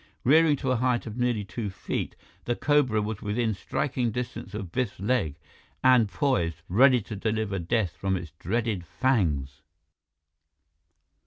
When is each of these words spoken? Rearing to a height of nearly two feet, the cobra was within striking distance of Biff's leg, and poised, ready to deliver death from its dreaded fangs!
Rearing 0.23 0.55
to 0.55 0.71
a 0.71 0.77
height 0.77 1.05
of 1.05 1.15
nearly 1.15 1.45
two 1.45 1.69
feet, 1.69 2.15
the 2.45 2.55
cobra 2.55 3.03
was 3.03 3.21
within 3.21 3.53
striking 3.53 4.09
distance 4.09 4.55
of 4.55 4.71
Biff's 4.71 4.99
leg, 4.99 5.35
and 5.83 6.09
poised, 6.09 6.63
ready 6.67 7.01
to 7.03 7.15
deliver 7.15 7.59
death 7.59 7.91
from 7.97 8.17
its 8.17 8.31
dreaded 8.39 8.83
fangs! 8.83 9.61